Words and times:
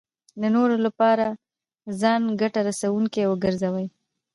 د 0.41 0.43
نورو 0.55 0.75
لپاره 0.85 1.25
ځان 2.01 2.21
ګټه 2.41 2.59
رسوونکی 2.69 3.23
وګرځوي. 3.27 3.87